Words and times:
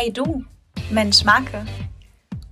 Hey 0.00 0.12
du, 0.12 0.44
Mensch 0.92 1.24
Marke. 1.24 1.66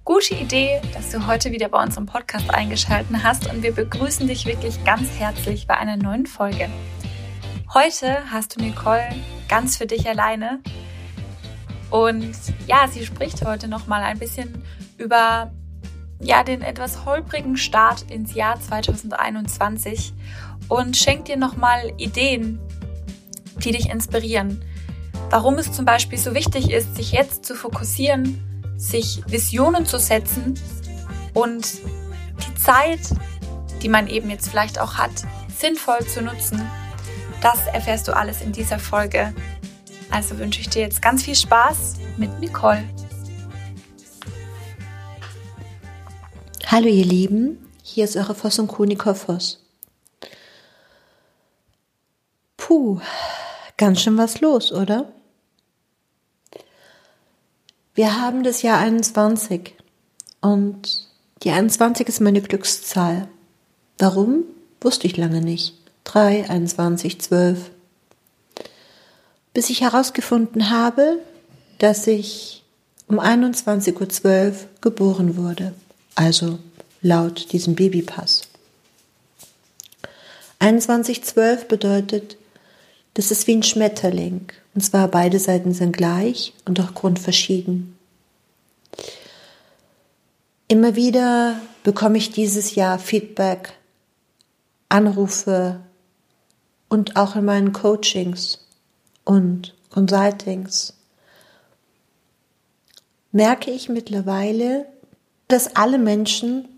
Gute 0.05 0.35
Idee, 0.35 0.81
dass 0.93 1.13
du 1.13 1.29
heute 1.29 1.53
wieder 1.53 1.69
bei 1.69 1.81
uns 1.81 1.97
im 1.97 2.05
Podcast 2.05 2.53
eingeschaltet 2.53 3.23
hast 3.23 3.49
und 3.49 3.63
wir 3.63 3.71
begrüßen 3.71 4.27
dich 4.27 4.47
wirklich 4.47 4.83
ganz 4.83 5.09
herzlich 5.17 5.69
bei 5.69 5.77
einer 5.77 5.97
neuen 5.97 6.27
Folge. 6.27 6.69
Heute 7.73 8.19
hast 8.33 8.57
du 8.57 8.65
Nicole 8.65 9.07
ganz 9.49 9.77
für 9.77 9.87
dich 9.87 10.09
alleine 10.09 10.59
und 11.91 12.35
ja, 12.67 12.89
sie 12.89 13.07
spricht 13.07 13.45
heute 13.45 13.69
noch 13.69 13.87
mal 13.87 14.03
ein 14.03 14.19
bisschen 14.19 14.65
über 14.99 15.53
ja, 16.19 16.43
den 16.43 16.63
etwas 16.63 17.05
holprigen 17.05 17.57
Start 17.57 18.11
ins 18.11 18.35
Jahr 18.35 18.61
2021 18.61 20.15
und 20.69 20.97
schenkt 20.97 21.29
dir 21.29 21.37
noch 21.37 21.57
mal 21.57 21.93
Ideen, 21.97 22.59
die 23.63 23.71
dich 23.71 23.89
inspirieren 23.89 24.65
warum 25.31 25.59
es 25.59 25.73
zum 25.73 25.85
Beispiel 25.85 26.19
so 26.19 26.35
wichtig 26.35 26.71
ist, 26.71 26.95
sich 26.97 27.13
jetzt 27.13 27.45
zu 27.45 27.55
fokussieren, 27.55 28.41
sich 28.77 29.23
Visionen 29.27 29.87
zu 29.87 29.99
setzen 29.99 30.59
und 31.35 31.79
die 32.47 32.55
Zeit, 32.63 33.01
die 33.83 33.89
man 33.89 34.07
eben 34.07 34.31
jetzt 34.31 34.49
vielleicht 34.49 34.79
auch 34.79 34.95
hat, 34.95 35.11
sinnvoll 35.57 36.07
zu 36.07 36.23
nutzen. 36.23 36.69
Das 37.43 37.67
erfährst 37.73 38.09
du 38.09 38.17
alles 38.17 38.41
in 38.41 38.53
dieser 38.53 38.79
Folge. 38.79 39.35
Also 40.11 40.39
wünsche 40.39 40.61
ich 40.61 40.69
dir 40.69 40.83
jetzt 40.83 41.03
ganz 41.03 41.23
viel 41.23 41.35
Spaß 41.35 41.95
mit 42.17 42.39
Nicole. 42.41 42.85
Hallo 46.67 46.89
ihr 46.89 47.05
Lieben, 47.05 47.71
hier 47.83 48.05
ist 48.05 48.17
eure 48.17 48.35
Voss 48.35 48.59
und 48.59 48.69
Co. 48.69 48.85
Voss. 49.15 49.63
Puh, 52.57 53.01
ganz 53.77 54.01
schön 54.01 54.19
was 54.19 54.41
los, 54.41 54.73
oder? 54.73 55.13
Wir 57.97 58.21
haben 58.21 58.43
das 58.43 58.61
Jahr 58.61 58.79
21 58.79 59.75
und 60.43 61.09
die 61.43 61.51
21 61.51 62.07
ist 62.07 62.21
meine 62.21 62.43
Glückszahl. 62.43 63.27
Warum? 63.97 64.45
Wusste 64.83 65.07
ich 65.07 65.17
lange 65.17 65.41
nicht. 65.41 65.75
3, 66.05 66.51
21, 66.51 67.19
12. 67.19 67.71
Bis 69.55 69.71
ich 69.71 69.81
herausgefunden 69.81 70.69
habe, 70.69 71.21
dass 71.79 72.07
ich 72.07 72.63
um 73.09 73.19
21.12 73.19 74.25
Uhr 74.25 74.53
geboren 74.83 75.39
wurde. 75.39 75.73
Also 76.15 76.59
laut 77.01 77.51
diesem 77.53 77.77
Babypass. 77.77 78.43
21.12 80.61 81.65
bedeutet, 81.65 82.37
das 83.17 83.31
ist 83.31 83.47
wie 83.47 83.57
ein 83.57 83.63
Schmetterling. 83.63 84.53
Und 84.75 84.83
zwar 84.83 85.09
beide 85.09 85.39
Seiten 85.39 85.73
sind 85.73 85.97
gleich 85.97 86.53
und 86.67 86.79
auch 86.81 86.93
grundverschieden. 86.93 87.97
Immer 90.69 90.97
wieder 90.97 91.59
bekomme 91.83 92.19
ich 92.19 92.31
dieses 92.31 92.75
Jahr 92.75 92.99
Feedback, 92.99 93.73
Anrufe 94.91 95.81
und 96.91 97.17
auch 97.17 97.37
in 97.37 97.47
meinen 97.47 97.73
Coachings 97.73 98.67
und 99.25 99.75
Consultings 99.89 100.93
merke 103.33 103.71
ich 103.71 103.89
mittlerweile, 103.89 104.87
dass 105.49 105.75
alle 105.75 105.97
Menschen 105.97 106.69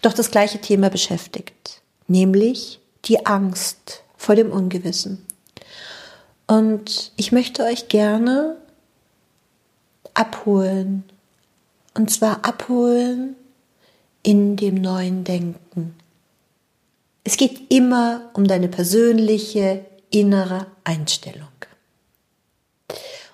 doch 0.00 0.12
das 0.12 0.32
gleiche 0.32 0.60
Thema 0.60 0.90
beschäftigt, 0.90 1.80
nämlich 2.08 2.80
die 3.04 3.24
Angst 3.24 4.01
vor 4.22 4.36
dem 4.36 4.52
Ungewissen. 4.52 5.26
Und 6.46 7.12
ich 7.16 7.32
möchte 7.32 7.64
euch 7.64 7.88
gerne 7.88 8.56
abholen. 10.14 11.04
Und 11.94 12.10
zwar 12.10 12.44
abholen 12.44 13.34
in 14.22 14.56
dem 14.56 14.76
neuen 14.76 15.24
Denken. 15.24 15.96
Es 17.24 17.36
geht 17.36 17.72
immer 17.72 18.30
um 18.34 18.46
deine 18.46 18.68
persönliche 18.68 19.84
innere 20.10 20.66
Einstellung. 20.84 21.48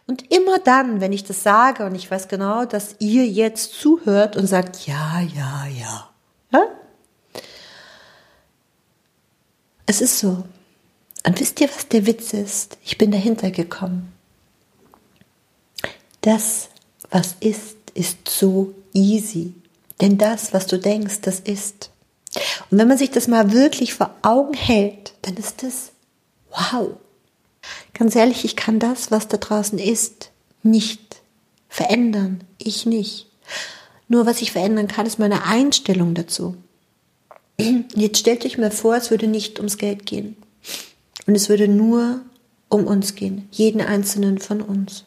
Und 0.06 0.32
immer 0.32 0.58
dann, 0.58 1.02
wenn 1.02 1.12
ich 1.12 1.24
das 1.24 1.42
sage 1.42 1.84
und 1.84 1.94
ich 1.94 2.10
weiß 2.10 2.28
genau, 2.28 2.64
dass 2.64 2.96
ihr 2.98 3.26
jetzt 3.26 3.74
zuhört 3.74 4.36
und 4.36 4.46
sagt, 4.46 4.86
ja, 4.86 5.20
ja, 5.20 5.66
ja. 5.66 6.10
ja? 6.50 6.62
Es 9.84 10.00
ist 10.00 10.18
so. 10.18 10.44
Und 11.24 11.40
wisst 11.40 11.60
ihr, 11.60 11.68
was 11.68 11.88
der 11.88 12.06
Witz 12.06 12.32
ist? 12.32 12.78
Ich 12.84 12.98
bin 12.98 13.10
dahinter 13.10 13.50
gekommen. 13.50 14.12
Das, 16.20 16.68
was 17.10 17.36
ist, 17.40 17.76
ist 17.94 18.28
so 18.28 18.74
easy. 18.92 19.54
Denn 20.00 20.18
das, 20.18 20.52
was 20.52 20.66
du 20.66 20.78
denkst, 20.78 21.20
das 21.22 21.40
ist. 21.40 21.90
Und 22.70 22.78
wenn 22.78 22.88
man 22.88 22.98
sich 22.98 23.10
das 23.10 23.28
mal 23.28 23.52
wirklich 23.52 23.94
vor 23.94 24.14
Augen 24.22 24.54
hält, 24.54 25.14
dann 25.22 25.36
ist 25.36 25.62
es 25.62 25.92
wow. 26.50 26.90
Ganz 27.94 28.14
ehrlich, 28.14 28.44
ich 28.44 28.56
kann 28.56 28.78
das, 28.78 29.10
was 29.10 29.28
da 29.28 29.36
draußen 29.36 29.78
ist, 29.78 30.30
nicht 30.62 31.16
verändern. 31.68 32.44
Ich 32.58 32.86
nicht. 32.86 33.26
Nur 34.08 34.26
was 34.26 34.40
ich 34.40 34.52
verändern 34.52 34.88
kann, 34.88 35.06
ist 35.06 35.18
meine 35.18 35.44
Einstellung 35.44 36.14
dazu. 36.14 36.56
Jetzt 37.94 38.18
stellt 38.18 38.44
euch 38.44 38.56
mal 38.56 38.70
vor, 38.70 38.96
es 38.96 39.10
würde 39.10 39.26
nicht 39.26 39.58
ums 39.58 39.78
Geld 39.78 40.06
gehen. 40.06 40.36
Und 41.28 41.34
es 41.34 41.50
würde 41.50 41.68
nur 41.68 42.22
um 42.70 42.86
uns 42.86 43.14
gehen, 43.14 43.48
jeden 43.50 43.82
einzelnen 43.82 44.38
von 44.38 44.62
uns. 44.62 45.04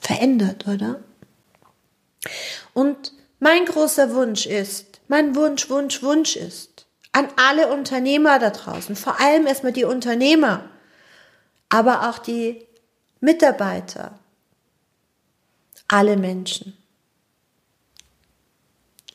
Verändert, 0.00 0.66
oder? 0.66 1.00
Und 2.72 3.12
mein 3.40 3.66
großer 3.66 4.14
Wunsch 4.14 4.46
ist, 4.46 5.02
mein 5.08 5.36
Wunsch, 5.36 5.68
Wunsch, 5.68 6.02
Wunsch 6.02 6.34
ist, 6.34 6.86
an 7.12 7.28
alle 7.36 7.70
Unternehmer 7.70 8.38
da 8.38 8.48
draußen, 8.48 8.96
vor 8.96 9.20
allem 9.20 9.46
erstmal 9.46 9.72
die 9.72 9.84
Unternehmer, 9.84 10.64
aber 11.68 12.08
auch 12.08 12.18
die 12.18 12.66
Mitarbeiter, 13.20 14.18
alle 15.88 16.16
Menschen. 16.16 16.74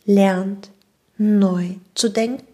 Lernt 0.06 0.70
neu 1.18 1.78
zu 1.96 2.10
denken. 2.10 2.47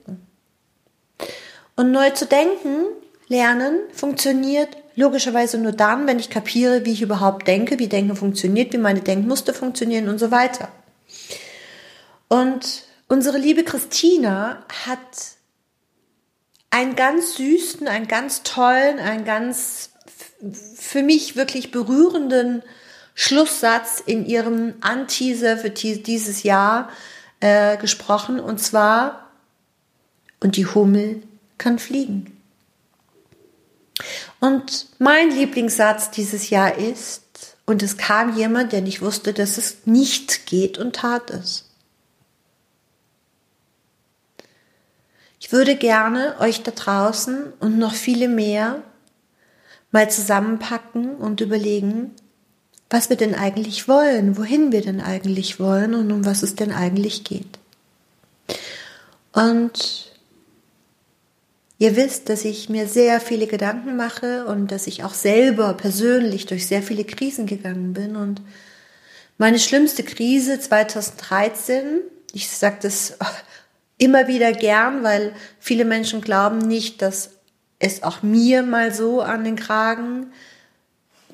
Und 1.75 1.91
neu 1.91 2.09
zu 2.11 2.25
denken, 2.25 2.85
lernen, 3.28 3.79
funktioniert 3.94 4.69
logischerweise 4.95 5.57
nur 5.57 5.72
dann, 5.72 6.06
wenn 6.07 6.19
ich 6.19 6.29
kapiere, 6.29 6.85
wie 6.85 6.91
ich 6.91 7.01
überhaupt 7.01 7.47
denke, 7.47 7.79
wie 7.79 7.88
Denken 7.88 8.16
funktioniert, 8.16 8.73
wie 8.73 8.78
meine 8.78 9.01
Denkmuster 9.01 9.53
funktionieren 9.53 10.07
und 10.07 10.19
so 10.19 10.29
weiter. 10.29 10.69
Und 12.28 12.83
unsere 13.07 13.38
liebe 13.38 13.63
Christina 13.63 14.63
hat 14.85 15.00
einen 16.69 16.95
ganz 16.95 17.35
süßen, 17.35 17.88
einen 17.88 18.07
ganz 18.07 18.44
tollen, 18.44 19.00
einen 19.00 19.25
ganz 19.25 19.91
für 20.75 21.03
mich 21.03 21.35
wirklich 21.35 21.72
berührenden 21.72 22.63
Schlusssatz 23.16 24.01
in 24.06 24.25
ihrem 24.25 24.75
Anteaser 24.81 25.57
für 25.57 25.69
dieses 25.69 26.44
Jahr 26.44 26.89
äh, 27.39 27.78
gesprochen 27.78 28.39
und 28.39 28.59
zwar, 28.59 29.31
und 30.39 30.57
die 30.57 30.66
Hummel 30.66 31.23
kann 31.57 31.79
fliegen. 31.79 32.37
Und 34.39 34.87
mein 34.99 35.31
Lieblingssatz 35.31 36.11
dieses 36.11 36.49
Jahr 36.49 36.77
ist, 36.77 37.21
und 37.65 37.81
es 37.81 37.97
kam 37.97 38.35
jemand, 38.35 38.73
der 38.73 38.81
nicht 38.81 39.01
wusste, 39.01 39.33
dass 39.33 39.57
es 39.57 39.85
nicht 39.85 40.45
geht 40.45 40.77
und 40.77 40.97
tat 40.97 41.29
es. 41.29 41.69
Ich 45.39 45.51
würde 45.51 45.75
gerne 45.75 46.35
euch 46.39 46.63
da 46.63 46.71
draußen 46.71 47.53
und 47.59 47.77
noch 47.77 47.93
viele 47.93 48.27
mehr 48.27 48.81
mal 49.91 50.09
zusammenpacken 50.09 51.15
und 51.15 51.39
überlegen, 51.39 52.11
was 52.89 53.09
wir 53.09 53.17
denn 53.17 53.35
eigentlich 53.35 53.88
wollen, 53.88 54.38
wohin 54.38 54.71
wir 54.71 54.81
denn 54.81 55.01
eigentlich 55.01 55.59
wollen 55.59 55.94
und 55.94 56.11
um 56.11 56.25
was 56.25 56.44
es 56.44 56.56
denn 56.56 56.71
eigentlich 56.71 57.23
geht. 57.23 57.59
Und 59.31 60.12
ihr 61.79 61.95
wisst, 61.95 62.29
dass 62.29 62.45
ich 62.45 62.69
mir 62.69 62.87
sehr 62.87 63.19
viele 63.19 63.47
Gedanken 63.47 63.95
mache 63.95 64.45
und 64.45 64.71
dass 64.71 64.87
ich 64.87 65.03
auch 65.03 65.13
selber 65.13 65.73
persönlich 65.73 66.45
durch 66.45 66.67
sehr 66.67 66.81
viele 66.83 67.03
Krisen 67.03 67.45
gegangen 67.45 67.93
bin. 67.93 68.15
Und 68.15 68.41
meine 69.37 69.59
schlimmste 69.59 70.03
Krise 70.03 70.59
2013, 70.59 72.01
ich 72.33 72.49
sage 72.49 72.77
das 72.81 73.17
immer 73.97 74.27
wieder 74.27 74.51
gern, 74.53 75.03
weil 75.03 75.33
viele 75.59 75.85
Menschen 75.85 76.21
glauben 76.21 76.59
nicht, 76.59 77.01
dass 77.01 77.31
es 77.79 78.03
auch 78.03 78.23
mir 78.23 78.63
mal 78.63 78.93
so 78.93 79.21
an 79.21 79.43
den 79.43 79.55
Kragen 79.55 80.27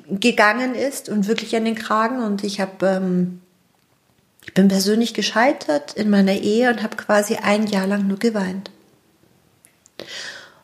gegangen 0.09 0.73
ist 0.73 1.09
und 1.09 1.27
wirklich 1.27 1.55
an 1.55 1.65
den 1.65 1.75
Kragen. 1.75 2.23
Und 2.23 2.43
ich 2.43 2.59
habe, 2.59 2.87
ähm, 2.87 3.41
ich 4.43 4.53
bin 4.53 4.67
persönlich 4.67 5.13
gescheitert 5.13 5.93
in 5.93 6.09
meiner 6.09 6.33
Ehe 6.33 6.71
und 6.71 6.81
habe 6.81 6.97
quasi 6.97 7.35
ein 7.35 7.67
Jahr 7.67 7.85
lang 7.85 8.07
nur 8.07 8.17
geweint. 8.17 8.71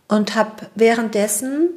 Und 0.08 0.36
habe 0.36 0.68
währenddessen 0.76 1.70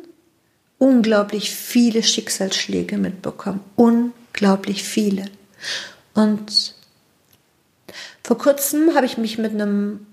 unglaublich 0.78 1.50
viele 1.50 2.02
Schicksalsschläge 2.02 2.98
mitbekommen. 2.98 3.60
Unglaublich 3.76 4.84
viele. 4.84 5.24
Und 6.14 6.74
vor 8.22 8.38
kurzem 8.38 8.94
habe 8.94 9.06
ich 9.06 9.18
mich 9.18 9.38
mit 9.38 9.52
einem 9.52 10.06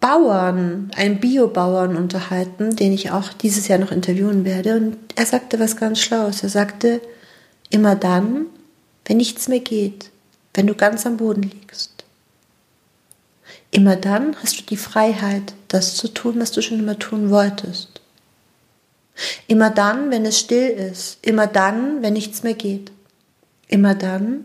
Bauern, 0.00 0.90
einem 0.94 1.18
Biobauern 1.20 1.96
unterhalten, 1.96 2.76
den 2.76 2.92
ich 2.92 3.10
auch 3.10 3.32
dieses 3.32 3.68
Jahr 3.68 3.78
noch 3.78 3.92
interviewen 3.92 4.44
werde. 4.44 4.76
Und 4.76 4.96
er 5.14 5.26
sagte 5.26 5.58
was 5.58 5.76
ganz 5.76 6.00
Schlaues. 6.00 6.42
Er 6.42 6.48
sagte, 6.48 7.00
immer 7.70 7.96
dann, 7.96 8.46
wenn 9.04 9.16
nichts 9.16 9.48
mehr 9.48 9.60
geht, 9.60 10.10
wenn 10.54 10.66
du 10.66 10.74
ganz 10.74 11.06
am 11.06 11.16
Boden 11.16 11.42
liegst. 11.42 11.95
Immer 13.70 13.96
dann 13.96 14.36
hast 14.42 14.58
du 14.58 14.62
die 14.62 14.76
Freiheit, 14.76 15.54
das 15.68 15.96
zu 15.96 16.08
tun, 16.08 16.40
was 16.40 16.52
du 16.52 16.62
schon 16.62 16.78
immer 16.78 16.98
tun 16.98 17.30
wolltest. 17.30 18.00
Immer 19.46 19.70
dann, 19.70 20.10
wenn 20.10 20.26
es 20.26 20.38
still 20.38 20.68
ist. 20.68 21.18
Immer 21.24 21.46
dann, 21.46 22.02
wenn 22.02 22.12
nichts 22.12 22.42
mehr 22.42 22.54
geht. 22.54 22.92
Immer 23.68 23.94
dann, 23.94 24.44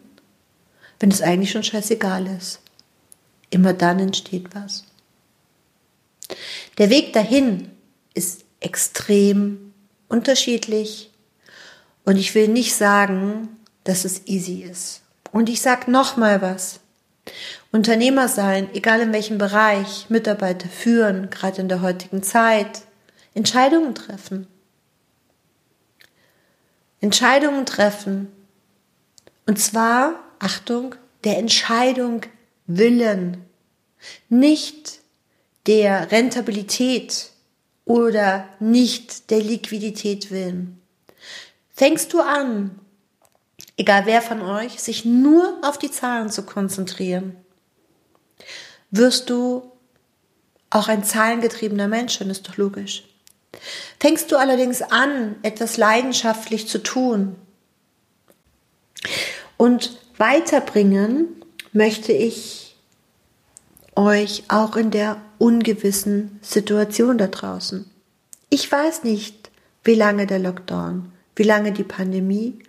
wenn 1.00 1.12
es 1.12 1.22
eigentlich 1.22 1.52
schon 1.52 1.64
scheißegal 1.64 2.28
ist. 2.28 2.60
Immer 3.50 3.74
dann 3.74 4.00
entsteht 4.00 4.56
was. 4.56 4.86
Der 6.78 6.90
Weg 6.90 7.14
dahin 7.14 7.70
ist 8.14 8.46
extrem 8.60 9.74
unterschiedlich 10.08 11.12
und 12.06 12.18
ich 12.18 12.34
will 12.36 12.48
nicht 12.48 12.76
sagen, 12.76 13.50
dass 13.84 14.06
es 14.06 14.28
easy 14.28 14.62
ist. 14.62 15.02
Und 15.32 15.50
ich 15.50 15.62
sag 15.62 15.88
noch 15.88 16.18
mal 16.18 16.42
was. 16.42 16.81
Unternehmer 17.72 18.28
sein, 18.28 18.70
egal 18.74 19.02
in 19.02 19.14
welchem 19.14 19.38
Bereich, 19.38 20.10
Mitarbeiter 20.10 20.68
führen, 20.68 21.30
gerade 21.30 21.62
in 21.62 21.70
der 21.70 21.82
heutigen 21.82 22.24
Zeit, 22.24 22.82
Entscheidungen 23.34 23.96
treffen. 23.96 24.48
Entscheidungen 27.00 27.66
treffen. 27.66 28.32
Und 29.48 29.60
zwar, 29.60 30.24
Achtung, 30.40 30.96
der 31.24 31.38
Entscheidung 31.38 32.22
willen. 32.68 33.46
Nicht 34.30 35.00
der 35.68 36.12
Rentabilität 36.12 37.32
oder 37.86 38.48
nicht 38.60 39.30
der 39.30 39.40
Liquidität 39.40 40.32
willen. 40.32 40.82
Fängst 41.74 42.14
du 42.14 42.22
an, 42.22 42.80
egal 43.82 44.06
wer 44.06 44.22
von 44.22 44.44
euch, 44.44 44.80
sich 44.80 45.06
nur 45.06 45.58
auf 45.64 45.80
die 45.80 45.90
Zahlen 45.90 46.30
zu 46.30 46.44
konzentrieren, 46.44 47.36
wirst 48.92 49.32
du 49.32 49.72
auch 50.70 50.88
ein 50.88 51.04
zahlengetriebener 51.04 51.88
Mensch 51.88 52.20
sein, 52.20 52.30
ist 52.30 52.48
doch 52.48 52.58
logisch. 52.58 53.04
Fängst 54.00 54.32
du 54.32 54.38
allerdings 54.38 54.84
an, 54.84 55.36
etwas 55.42 55.78
leidenschaftlich 55.78 56.68
zu 56.68 56.84
tun 56.84 57.36
und 59.58 59.98
weiterbringen, 60.18 61.44
möchte 61.74 62.12
ich 62.12 62.78
euch 63.96 64.44
auch 64.48 64.76
in 64.76 64.92
der 64.92 65.20
ungewissen 65.40 66.40
Situation 66.44 67.18
da 67.18 67.28
draußen. 67.28 67.90
Ich 68.52 68.72
weiß 68.72 69.04
nicht, 69.04 69.50
wie 69.84 69.96
lange 69.96 70.28
der 70.28 70.40
Lockdown, 70.40 71.12
wie 71.36 71.44
lange 71.44 71.72
die 71.72 71.84
Pandemie 71.84 72.60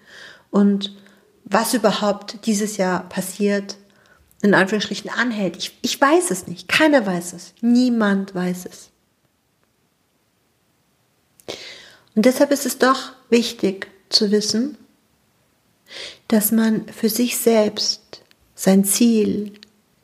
und 0.50 1.01
was 1.52 1.74
überhaupt 1.74 2.46
dieses 2.46 2.76
Jahr 2.76 3.08
passiert, 3.08 3.76
in 4.42 4.54
Anführungsstrichen 4.54 5.10
anhält. 5.10 5.56
Ich, 5.56 5.78
ich 5.82 6.00
weiß 6.00 6.30
es 6.30 6.46
nicht. 6.46 6.68
Keiner 6.68 7.06
weiß 7.06 7.32
es. 7.34 7.54
Niemand 7.60 8.34
weiß 8.34 8.66
es. 8.66 8.90
Und 12.14 12.26
deshalb 12.26 12.50
ist 12.50 12.66
es 12.66 12.78
doch 12.78 13.12
wichtig 13.30 13.88
zu 14.08 14.30
wissen, 14.30 14.76
dass 16.28 16.52
man 16.52 16.86
für 16.88 17.08
sich 17.08 17.38
selbst 17.38 18.22
sein 18.54 18.84
Ziel 18.84 19.52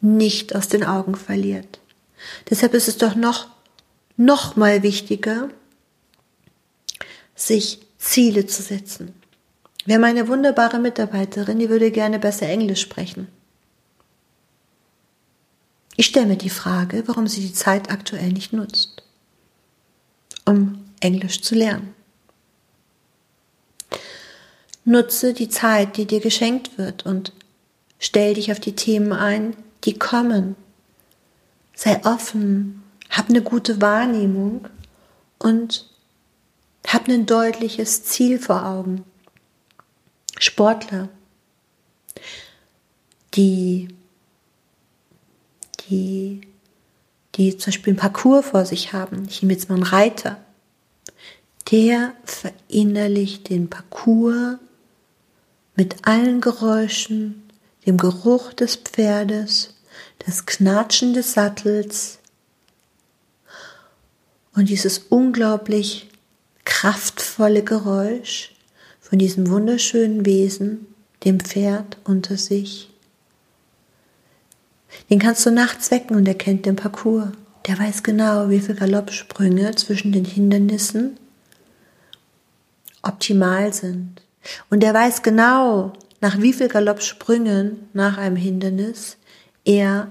nicht 0.00 0.54
aus 0.54 0.68
den 0.68 0.84
Augen 0.84 1.16
verliert. 1.16 1.80
Deshalb 2.48 2.74
ist 2.74 2.88
es 2.88 2.98
doch 2.98 3.14
noch, 3.14 3.48
noch 4.16 4.56
mal 4.56 4.82
wichtiger, 4.82 5.50
sich 7.34 7.80
Ziele 7.98 8.46
zu 8.46 8.62
setzen. 8.62 9.14
Wir 9.84 9.96
haben 9.96 10.04
eine 10.04 10.28
wunderbare 10.28 10.78
Mitarbeiterin, 10.78 11.58
die 11.58 11.68
würde 11.68 11.90
gerne 11.90 12.18
besser 12.18 12.48
Englisch 12.48 12.80
sprechen. 12.80 13.28
Ich 15.96 16.06
stelle 16.06 16.26
mir 16.26 16.36
die 16.36 16.50
Frage, 16.50 17.02
warum 17.06 17.26
sie 17.26 17.40
die 17.40 17.52
Zeit 17.52 17.90
aktuell 17.90 18.32
nicht 18.32 18.52
nutzt, 18.52 19.02
um 20.44 20.84
Englisch 21.00 21.40
zu 21.42 21.54
lernen. 21.54 21.94
Nutze 24.84 25.34
die 25.34 25.48
Zeit, 25.48 25.96
die 25.96 26.06
dir 26.06 26.20
geschenkt 26.20 26.78
wird 26.78 27.04
und 27.04 27.32
stell 27.98 28.34
dich 28.34 28.52
auf 28.52 28.60
die 28.60 28.76
Themen 28.76 29.12
ein, 29.12 29.56
die 29.84 29.98
kommen 29.98 30.56
sei 31.78 32.04
offen, 32.04 32.82
hab 33.08 33.28
eine 33.28 33.40
gute 33.40 33.80
Wahrnehmung 33.80 34.66
und 35.38 35.88
hab 36.84 37.06
ein 37.06 37.24
deutliches 37.24 38.02
Ziel 38.02 38.40
vor 38.40 38.66
Augen. 38.66 39.04
Sportler, 40.42 41.08
die, 43.34 43.88
die, 45.88 46.40
die 47.34 47.56
zum 47.56 47.70
Beispiel 47.70 47.92
einen 47.92 48.00
Parcours 48.00 48.46
vor 48.46 48.64
sich 48.64 48.92
haben, 48.92 49.26
ich 49.28 49.42
nehme 49.42 49.54
jetzt 49.54 49.68
mal 49.68 49.76
einen 49.76 49.84
Reiter, 49.84 50.38
der 51.70 52.14
verinnerlicht 52.24 53.50
den 53.50 53.68
Parcours 53.68 54.56
mit 55.76 56.08
allen 56.08 56.40
Geräuschen, 56.40 57.48
dem 57.86 57.98
Geruch 57.98 58.52
des 58.52 58.76
Pferdes, 58.76 59.74
das 60.18 60.46
Knatschen 60.46 61.14
des 61.14 61.34
Sattels. 61.34 62.18
Und 64.54 64.68
dieses 64.68 64.98
unglaublich 64.98 66.08
kraftvolle 66.64 67.62
Geräusch 67.62 68.54
von 69.08 69.18
diesem 69.18 69.48
wunderschönen 69.48 70.26
Wesen, 70.26 70.86
dem 71.24 71.40
Pferd 71.40 71.96
unter 72.04 72.36
sich. 72.36 72.90
Den 75.08 75.18
kannst 75.18 75.46
du 75.46 75.50
nachts 75.50 75.90
wecken 75.90 76.16
und 76.16 76.28
er 76.28 76.34
kennt 76.34 76.66
den 76.66 76.76
Parcours. 76.76 77.28
Der 77.66 77.78
weiß 77.78 78.02
genau, 78.02 78.50
wie 78.50 78.60
viele 78.60 78.74
Galoppsprünge 78.74 79.74
zwischen 79.74 80.12
den 80.12 80.24
Hindernissen 80.24 81.18
optimal 83.02 83.72
sind. 83.72 84.22
Und 84.70 84.84
er 84.84 84.94
weiß 84.94 85.22
genau, 85.22 85.92
nach 86.20 86.40
wie 86.40 86.52
viel 86.52 86.68
Galoppsprüngen 86.68 87.88
nach 87.92 88.18
einem 88.18 88.36
Hindernis 88.36 89.16
er 89.64 90.08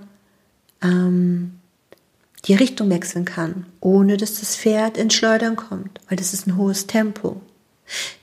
ähm, 0.81 1.59
die 2.45 2.53
Richtung 2.55 2.89
wechseln 2.89 3.25
kann, 3.25 3.65
ohne 3.79 4.17
dass 4.17 4.39
das 4.39 4.55
Pferd 4.55 4.97
ins 4.97 5.13
Schleudern 5.13 5.55
kommt, 5.55 5.99
weil 6.07 6.17
das 6.17 6.33
ist 6.33 6.47
ein 6.47 6.57
hohes 6.57 6.87
Tempo. 6.87 7.41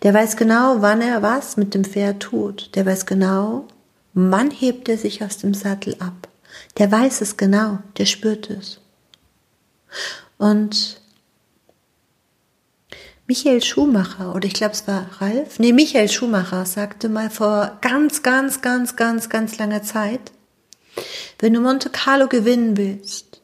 Der 0.02 0.12
weiß 0.12 0.36
genau, 0.36 0.76
wann 0.80 1.00
er 1.00 1.22
was 1.22 1.56
mit 1.56 1.74
dem 1.74 1.84
Pferd 1.84 2.20
tut. 2.20 2.70
Der 2.74 2.84
weiß 2.84 3.06
genau, 3.06 3.66
wann 4.12 4.50
hebt 4.50 4.88
er 4.88 4.98
sich 4.98 5.22
aus 5.22 5.38
dem 5.38 5.54
Sattel 5.54 5.96
ab. 5.98 6.28
Der 6.78 6.90
weiß 6.90 7.20
es 7.20 7.36
genau, 7.36 7.78
der 7.98 8.06
spürt 8.06 8.50
es. 8.50 8.80
Und 10.38 11.00
Michael 13.26 13.62
Schumacher, 13.62 14.34
oder 14.34 14.46
ich 14.46 14.52
glaube 14.52 14.74
es 14.74 14.86
war 14.86 15.06
Ralf, 15.18 15.58
nee, 15.58 15.72
Michael 15.72 16.10
Schumacher 16.10 16.66
sagte 16.66 17.08
mal 17.08 17.30
vor 17.30 17.78
ganz, 17.80 18.22
ganz, 18.22 18.60
ganz, 18.60 18.96
ganz, 18.96 19.30
ganz 19.30 19.56
langer 19.56 19.82
Zeit, 19.82 20.32
wenn 21.38 21.54
du 21.54 21.60
Monte 21.60 21.88
Carlo 21.88 22.28
gewinnen 22.28 22.76
willst, 22.76 23.40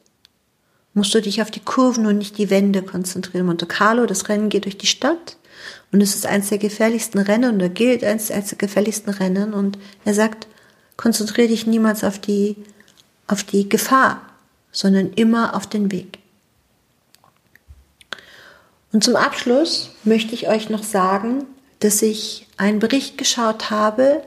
musst 0.93 1.13
du 1.15 1.21
dich 1.21 1.41
auf 1.41 1.49
die 1.49 1.61
Kurven 1.61 2.05
und 2.05 2.19
nicht 2.19 2.37
die 2.37 2.49
Wände 2.49 2.83
konzentrieren. 2.83 3.47
Monte 3.47 3.65
Carlo, 3.65 4.05
das 4.05 4.29
Rennen 4.29 4.49
geht 4.49 4.65
durch 4.65 4.77
die 4.77 4.87
Stadt 4.87 5.37
und 5.91 6.01
es 6.01 6.15
ist 6.15 6.25
eines 6.25 6.49
der 6.49 6.57
gefährlichsten 6.57 7.19
Rennen 7.19 7.53
und 7.53 7.59
er 7.61 7.69
gilt 7.69 8.03
als 8.03 8.31
eines 8.31 8.49
der 8.49 8.57
gefährlichsten 8.57 9.09
Rennen 9.09 9.53
und 9.53 9.77
er 10.05 10.13
sagt, 10.13 10.47
konzentriere 10.97 11.47
dich 11.47 11.67
niemals 11.67 12.03
auf 12.03 12.19
die, 12.19 12.55
auf 13.27 13.43
die 13.43 13.67
Gefahr, 13.67 14.21
sondern 14.71 15.13
immer 15.13 15.55
auf 15.55 15.67
den 15.67 15.91
Weg. 15.91 16.19
Und 18.91 19.03
zum 19.03 19.15
Abschluss 19.15 19.91
möchte 20.03 20.33
ich 20.33 20.49
euch 20.49 20.69
noch 20.69 20.83
sagen, 20.83 21.45
dass 21.79 22.01
ich 22.01 22.47
einen 22.57 22.79
Bericht 22.79 23.17
geschaut 23.17 23.71
habe 23.71 24.23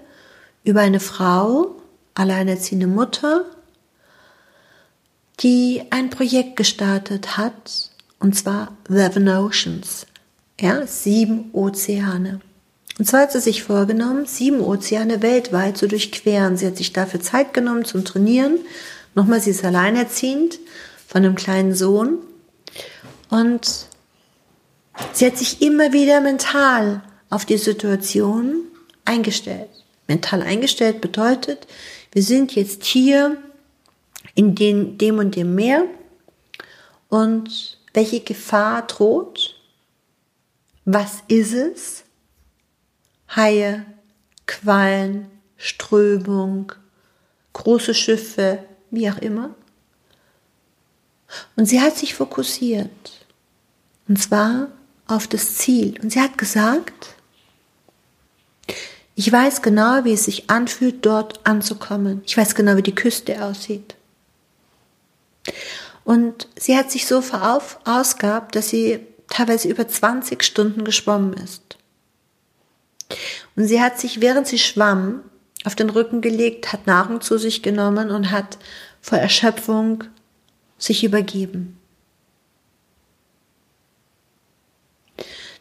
über 0.64 0.80
eine 0.80 1.00
Frau, 1.00 1.76
alleinerziehende 2.14 2.86
Mutter, 2.86 3.44
die 5.40 5.82
ein 5.90 6.10
Projekt 6.10 6.56
gestartet 6.56 7.36
hat, 7.36 7.90
und 8.18 8.34
zwar 8.34 8.76
Seven 8.88 9.28
Oceans. 9.28 10.06
Ja, 10.60 10.86
sieben 10.86 11.50
Ozeane. 11.52 12.40
Und 12.98 13.06
zwar 13.06 13.22
hat 13.22 13.32
sie 13.32 13.40
sich 13.40 13.64
vorgenommen, 13.64 14.26
sieben 14.26 14.60
Ozeane 14.60 15.20
weltweit 15.20 15.76
zu 15.76 15.88
durchqueren. 15.88 16.56
Sie 16.56 16.66
hat 16.66 16.76
sich 16.76 16.92
dafür 16.92 17.20
Zeit 17.20 17.52
genommen 17.52 17.84
zum 17.84 18.04
Trainieren. 18.04 18.58
Nochmal, 19.14 19.40
sie 19.40 19.50
ist 19.50 19.64
alleinerziehend 19.64 20.60
von 21.06 21.24
einem 21.24 21.34
kleinen 21.34 21.74
Sohn. 21.74 22.18
Und 23.30 23.88
Sie 25.12 25.26
hat 25.26 25.36
sich 25.36 25.62
immer 25.62 25.92
wieder 25.92 26.20
mental 26.20 27.02
auf 27.30 27.44
die 27.44 27.56
Situation 27.56 28.62
eingestellt. 29.04 29.70
Mental 30.06 30.42
eingestellt 30.42 31.00
bedeutet, 31.00 31.66
wir 32.12 32.22
sind 32.22 32.54
jetzt 32.54 32.84
hier 32.84 33.36
in 34.34 34.54
den, 34.54 34.98
dem 34.98 35.18
und 35.18 35.36
dem 35.36 35.54
Meer 35.54 35.84
und 37.08 37.78
welche 37.92 38.20
Gefahr 38.20 38.86
droht? 38.86 39.53
Was 40.84 41.22
ist 41.28 41.54
es? 41.54 42.04
Haie, 43.34 43.86
Quallen, 44.46 45.30
Strömung, 45.56 46.72
große 47.54 47.94
Schiffe, 47.94 48.64
wie 48.90 49.10
auch 49.10 49.18
immer. 49.18 49.54
Und 51.56 51.66
sie 51.66 51.80
hat 51.80 51.96
sich 51.96 52.14
fokussiert. 52.14 53.26
Und 54.06 54.20
zwar 54.20 54.68
auf 55.06 55.26
das 55.26 55.56
Ziel. 55.56 55.98
Und 56.02 56.10
sie 56.10 56.20
hat 56.20 56.36
gesagt, 56.36 57.14
ich 59.14 59.30
weiß 59.30 59.62
genau, 59.62 60.04
wie 60.04 60.12
es 60.12 60.24
sich 60.24 60.50
anfühlt, 60.50 61.06
dort 61.06 61.46
anzukommen. 61.46 62.22
Ich 62.26 62.36
weiß 62.36 62.54
genau, 62.54 62.76
wie 62.76 62.82
die 62.82 62.94
Küste 62.94 63.44
aussieht. 63.44 63.94
Und 66.04 66.48
sie 66.56 66.76
hat 66.76 66.90
sich 66.90 67.06
so 67.06 67.22
verausgabt, 67.22 68.54
dass 68.56 68.68
sie 68.68 69.06
teilweise 69.34 69.68
über 69.68 69.88
20 69.88 70.42
Stunden 70.42 70.84
geschwommen 70.84 71.34
ist. 71.34 71.76
Und 73.56 73.66
sie 73.66 73.80
hat 73.80 73.98
sich, 73.98 74.20
während 74.20 74.46
sie 74.46 74.58
schwamm, 74.58 75.22
auf 75.64 75.74
den 75.74 75.90
Rücken 75.90 76.20
gelegt, 76.20 76.72
hat 76.72 76.86
Nahrung 76.86 77.20
zu 77.20 77.38
sich 77.38 77.62
genommen 77.62 78.10
und 78.10 78.30
hat 78.30 78.58
vor 79.00 79.18
Erschöpfung 79.18 80.04
sich 80.78 81.04
übergeben. 81.04 81.78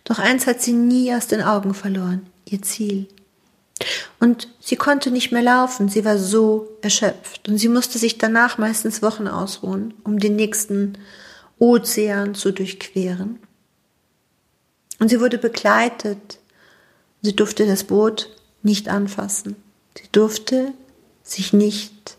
Doch 0.04 0.20
eins 0.20 0.46
hat 0.48 0.62
sie 0.62 0.74
nie 0.74 1.14
aus 1.14 1.28
den 1.28 1.42
Augen 1.42 1.74
verloren, 1.74 2.28
ihr 2.46 2.62
Ziel. 2.62 3.08
Und 4.20 4.50
sie 4.60 4.76
konnte 4.76 5.10
nicht 5.10 5.32
mehr 5.32 5.42
laufen, 5.42 5.90
sie 5.90 6.06
war 6.06 6.18
so 6.18 6.68
erschöpft 6.82 7.48
und 7.48 7.58
sie 7.58 7.70
musste 7.70 7.98
sich 7.98 8.18
danach 8.18 8.58
meistens 8.58 9.02
Wochen 9.02 9.28
ausruhen, 9.28 9.94
um 10.04 10.20
den 10.20 10.36
nächsten 10.36 10.98
Ozean 11.60 12.36
zu 12.36 12.52
durchqueren. 12.52 13.40
Und 15.04 15.10
sie 15.10 15.20
wurde 15.20 15.38
begleitet. 15.38 16.40
Sie 17.22 17.36
durfte 17.36 17.68
das 17.68 17.84
Boot 17.84 18.30
nicht 18.62 18.88
anfassen. 18.88 19.58
Sie 19.98 20.08
durfte 20.14 20.72
sich 21.24 21.52
nicht 21.52 22.16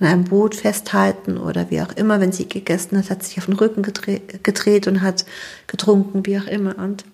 an 0.00 0.08
einem 0.08 0.24
Boot 0.24 0.56
festhalten 0.56 1.38
oder 1.38 1.70
wie 1.70 1.80
auch 1.80 1.92
immer, 1.92 2.18
wenn 2.18 2.32
sie 2.32 2.48
gegessen 2.48 2.98
hat, 2.98 3.08
hat 3.08 3.22
sich 3.22 3.38
auf 3.38 3.44
den 3.44 3.54
Rücken 3.54 3.82
gedreht 3.82 4.88
und 4.88 5.00
hat 5.00 5.24
getrunken, 5.68 6.26
wie 6.26 6.36
auch 6.36 6.48
immer. 6.48 6.76
Und 6.76 7.04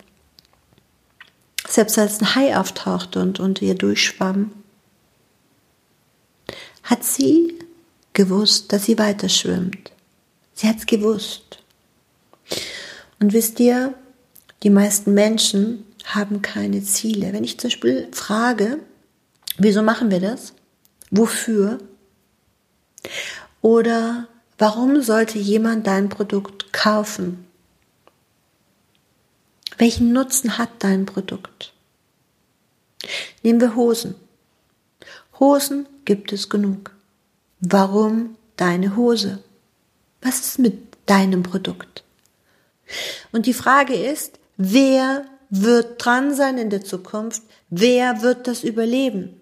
selbst 1.67 1.99
als 1.99 2.19
ein 2.19 2.33
Hai 2.33 2.57
auftauchte 2.57 3.21
und 3.21 3.39
unter 3.39 3.61
ihr 3.61 3.75
durchschwamm, 3.75 4.51
hat 6.81 7.03
sie 7.03 7.59
gewusst, 8.13 8.73
dass 8.73 8.85
sie 8.85 8.97
weiter 8.97 9.29
schwimmt. 9.29 9.91
Sie 10.55 10.67
hat 10.67 10.77
es 10.77 10.87
gewusst. 10.87 11.59
Und 13.19 13.33
wisst 13.33 13.59
ihr, 13.59 13.93
die 14.63 14.69
meisten 14.69 15.13
Menschen 15.13 15.85
haben 16.05 16.41
keine 16.41 16.83
Ziele. 16.83 17.33
Wenn 17.33 17.43
ich 17.43 17.59
zum 17.59 17.69
Beispiel 17.69 18.07
frage, 18.11 18.79
wieso 19.57 19.81
machen 19.81 20.11
wir 20.11 20.19
das? 20.19 20.53
Wofür? 21.09 21.79
Oder 23.61 24.27
warum 24.57 25.01
sollte 25.01 25.39
jemand 25.39 25.87
dein 25.87 26.09
Produkt 26.09 26.73
kaufen? 26.73 27.45
Welchen 29.77 30.13
Nutzen 30.13 30.57
hat 30.57 30.69
dein 30.79 31.05
Produkt? 31.05 31.73
Nehmen 33.41 33.61
wir 33.61 33.75
Hosen. 33.75 34.15
Hosen 35.39 35.87
gibt 36.05 36.31
es 36.33 36.49
genug. 36.49 36.91
Warum 37.61 38.35
deine 38.57 38.95
Hose? 38.95 39.43
Was 40.21 40.39
ist 40.41 40.59
mit 40.59 40.97
deinem 41.07 41.41
Produkt? 41.41 42.03
Und 43.31 43.47
die 43.47 43.53
Frage 43.53 43.95
ist, 43.95 44.39
wer 44.61 45.25
wird 45.49 46.03
dran 46.03 46.33
sein 46.33 46.57
in 46.57 46.69
der 46.69 46.83
Zukunft? 46.83 47.43
Wer 47.69 48.21
wird 48.21 48.47
das 48.47 48.63
überleben? 48.63 49.39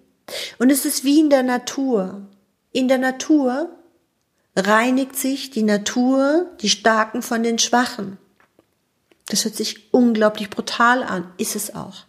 Und 0.57 0.71
es 0.71 0.85
ist 0.85 1.03
wie 1.03 1.19
in 1.19 1.29
der 1.29 1.43
Natur. 1.43 2.27
In 2.71 2.87
der 2.87 2.97
Natur 2.97 3.69
reinigt 4.55 5.15
sich 5.15 5.49
die 5.51 5.63
Natur 5.63 6.49
die 6.61 6.69
Starken 6.69 7.21
von 7.21 7.43
den 7.43 7.59
Schwachen. 7.59 8.17
Das 9.27 9.45
hört 9.45 9.55
sich 9.55 9.93
unglaublich 9.93 10.49
brutal 10.49 11.03
an, 11.03 11.31
ist 11.37 11.55
es 11.55 11.75
auch. 11.75 12.05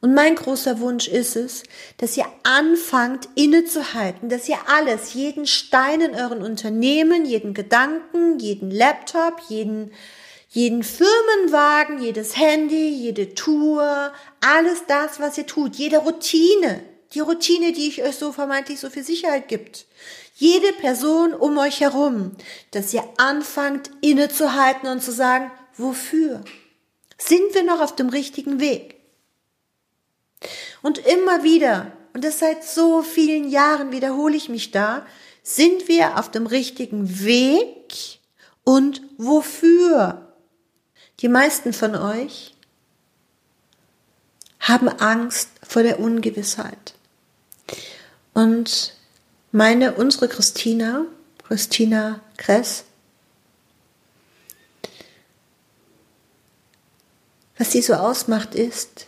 Und 0.00 0.12
mein 0.12 0.34
großer 0.34 0.80
Wunsch 0.80 1.08
ist 1.08 1.34
es, 1.34 1.62
dass 1.96 2.16
ihr 2.16 2.26
anfangt 2.42 3.26
innezuhalten, 3.36 4.28
dass 4.28 4.48
ihr 4.50 4.58
alles, 4.68 5.14
jeden 5.14 5.46
Stein 5.46 6.02
in 6.02 6.14
euren 6.14 6.42
Unternehmen, 6.42 7.24
jeden 7.24 7.54
Gedanken, 7.54 8.38
jeden 8.38 8.70
Laptop, 8.70 9.40
jeden, 9.48 9.92
jeden 10.54 10.84
Firmenwagen, 10.84 12.00
jedes 12.00 12.36
Handy, 12.36 12.88
jede 12.88 13.34
Tour, 13.34 14.12
alles 14.40 14.84
das, 14.86 15.18
was 15.18 15.36
ihr 15.36 15.46
tut, 15.46 15.74
jede 15.74 15.98
Routine, 15.98 16.80
die 17.12 17.18
Routine, 17.18 17.72
die 17.72 17.88
ich 17.88 18.04
euch 18.04 18.14
so 18.14 18.30
vermeintlich 18.30 18.78
so 18.78 18.88
viel 18.88 19.02
Sicherheit 19.02 19.48
gibt, 19.48 19.86
jede 20.36 20.72
Person 20.74 21.34
um 21.34 21.58
euch 21.58 21.80
herum, 21.80 22.36
dass 22.70 22.94
ihr 22.94 23.02
anfangt 23.16 23.90
innezuhalten 24.00 24.88
und 24.88 25.02
zu 25.02 25.10
sagen, 25.10 25.50
wofür? 25.76 26.44
Sind 27.18 27.52
wir 27.54 27.64
noch 27.64 27.80
auf 27.80 27.96
dem 27.96 28.08
richtigen 28.08 28.60
Weg? 28.60 29.00
Und 30.82 30.98
immer 30.98 31.42
wieder, 31.42 31.90
und 32.12 32.22
das 32.22 32.38
seit 32.38 32.62
so 32.62 33.02
vielen 33.02 33.48
Jahren 33.48 33.90
wiederhole 33.90 34.36
ich 34.36 34.48
mich 34.48 34.70
da, 34.70 35.04
sind 35.42 35.88
wir 35.88 36.16
auf 36.16 36.30
dem 36.30 36.46
richtigen 36.46 37.24
Weg 37.24 38.20
und 38.62 39.02
wofür? 39.18 40.23
Die 41.20 41.28
meisten 41.28 41.72
von 41.72 41.94
euch 41.94 42.54
haben 44.60 44.88
Angst 44.88 45.48
vor 45.62 45.82
der 45.82 46.00
Ungewissheit. 46.00 46.94
Und 48.32 48.94
meine, 49.52 49.94
unsere 49.94 50.28
Christina, 50.28 51.06
Christina 51.46 52.20
Kress, 52.36 52.84
was 57.56 57.70
sie 57.70 57.82
so 57.82 57.94
ausmacht, 57.94 58.54
ist, 58.54 59.06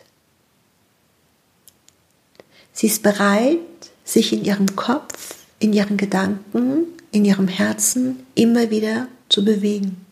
sie 2.73 2.87
ist 2.87 3.03
bereit, 3.03 3.59
sich 4.05 4.33
in 4.33 4.45
ihrem 4.45 4.77
Kopf, 4.77 5.37
in 5.59 5.73
ihren 5.73 5.97
Gedanken, 5.97 6.87
in 7.11 7.25
ihrem 7.25 7.49
Herzen 7.49 8.25
immer 8.35 8.71
wieder 8.71 9.09
zu 9.29 9.45
bewegen. 9.45 10.07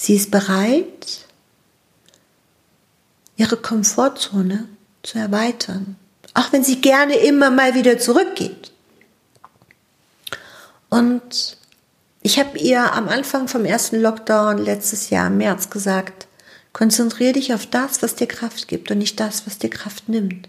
Sie 0.00 0.14
ist 0.14 0.30
bereit, 0.30 1.26
ihre 3.36 3.56
Komfortzone 3.56 4.68
zu 5.02 5.18
erweitern, 5.18 5.96
auch 6.34 6.52
wenn 6.52 6.62
sie 6.62 6.80
gerne 6.80 7.16
immer 7.16 7.50
mal 7.50 7.74
wieder 7.74 7.98
zurückgeht. 7.98 8.70
Und 10.88 11.56
ich 12.22 12.38
habe 12.38 12.58
ihr 12.58 12.92
am 12.92 13.08
Anfang 13.08 13.48
vom 13.48 13.64
ersten 13.64 14.00
Lockdown 14.00 14.58
letztes 14.58 15.10
Jahr 15.10 15.26
im 15.26 15.38
März 15.38 15.68
gesagt, 15.68 16.28
konzentriere 16.72 17.32
dich 17.32 17.52
auf 17.52 17.66
das, 17.66 18.00
was 18.00 18.14
dir 18.14 18.28
Kraft 18.28 18.68
gibt 18.68 18.92
und 18.92 18.98
nicht 18.98 19.18
das, 19.18 19.48
was 19.48 19.58
dir 19.58 19.70
Kraft 19.70 20.08
nimmt. 20.08 20.48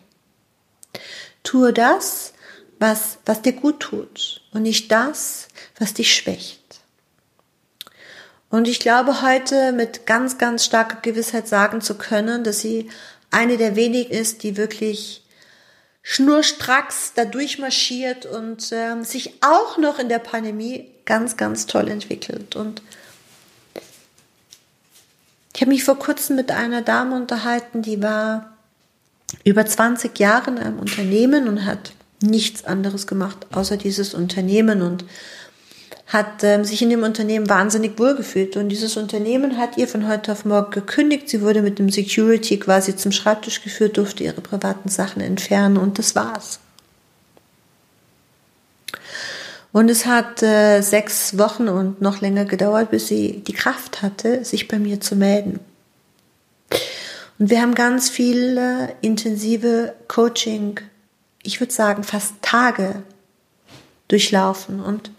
Tue 1.42 1.74
das, 1.74 2.34
was, 2.78 3.18
was 3.26 3.42
dir 3.42 3.54
gut 3.54 3.80
tut 3.80 4.42
und 4.52 4.62
nicht 4.62 4.92
das, 4.92 5.48
was 5.80 5.96
dich 5.96 6.14
schwächt. 6.14 6.59
Und 8.50 8.68
ich 8.68 8.80
glaube 8.80 9.22
heute 9.22 9.72
mit 9.72 10.06
ganz, 10.06 10.38
ganz 10.38 10.66
starker 10.66 10.98
Gewissheit 11.02 11.48
sagen 11.48 11.82
zu 11.82 11.96
können, 11.96 12.44
dass 12.44 12.60
sie 12.60 12.90
eine 13.32 13.58
der 13.58 13.76
wenigen 13.76 14.12
ist, 14.12 14.44
die 14.44 14.58
wirklich 14.58 15.24
schnurstracks 16.02 17.14
da 17.14 17.26
durchmarschiert 17.26 18.26
und 18.26 18.70
ähm, 18.72 19.04
sich 19.04 19.34
auch 19.42 19.78
noch 19.78 20.00
in 20.00 20.10
der 20.10 20.20
Pandemie 20.20 20.90
ganz, 21.06 21.38
ganz 21.38 21.68
toll 21.68 21.88
entwickelt. 21.90 22.56
Und 22.56 22.82
ich 25.54 25.62
habe 25.62 25.72
mich 25.72 25.84
vor 25.84 26.00
kurzem 26.00 26.36
mit 26.36 26.52
einer 26.52 26.82
Dame 26.82 27.16
unterhalten, 27.16 27.82
die 27.82 28.02
war 28.02 28.58
über 29.44 29.66
20 29.66 30.18
Jahre 30.18 30.52
in 30.52 30.58
einem 30.58 30.80
Unternehmen 30.80 31.48
und 31.48 31.66
hat 31.66 31.92
nichts 32.22 32.66
anderes 32.66 33.06
gemacht, 33.06 33.46
außer 33.52 33.78
dieses 33.78 34.14
Unternehmen 34.14 34.82
und 34.82 35.06
hat 36.10 36.44
ähm, 36.44 36.66
sich 36.66 36.82
in 36.82 36.90
dem 36.90 37.04
Unternehmen 37.04 37.48
wahnsinnig 37.50 38.00
wohlgefühlt. 38.00 38.58
Und 38.58 38.70
dieses 38.70 38.98
Unternehmen 38.98 39.58
hat 39.58 39.78
ihr 39.78 39.88
von 39.88 40.08
heute 40.08 40.32
auf 40.32 40.44
morgen 40.44 40.72
gekündigt. 40.72 41.30
Sie 41.30 41.42
wurde 41.42 41.62
mit 41.62 41.78
dem 41.78 41.90
Security 41.90 42.58
quasi 42.58 42.96
zum 42.96 43.12
Schreibtisch 43.12 43.62
geführt, 43.62 43.98
durfte 43.98 44.24
ihre 44.24 44.42
privaten 44.42 44.90
Sachen 44.90 45.22
entfernen 45.22 45.78
und 45.78 46.00
das 46.00 46.16
war's. 46.16 46.60
Und 49.72 49.90
es 49.90 50.08
hat 50.08 50.42
äh, 50.42 50.82
sechs 50.82 51.38
Wochen 51.38 51.68
und 51.68 52.02
noch 52.02 52.22
länger 52.22 52.46
gedauert, 52.46 52.90
bis 52.90 53.08
sie 53.08 53.44
die 53.46 53.54
Kraft 53.54 54.02
hatte, 54.02 54.44
sich 54.44 54.68
bei 54.68 54.80
mir 54.80 55.00
zu 55.00 55.16
melden. 55.16 55.60
Und 57.38 57.52
wir 57.52 57.62
haben 57.62 57.76
ganz 57.76 58.10
viele 58.10 58.96
intensive 59.02 59.94
Coaching, 60.08 60.80
ich 61.44 61.60
würde 61.60 61.72
sagen 61.72 62.04
fast 62.04 62.34
Tage 62.42 63.04
durchlaufen. 64.08 64.82
Und 64.82 65.12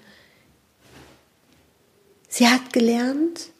sie 2.41 2.49
hat 2.49 2.73
gelernt, 2.73 3.51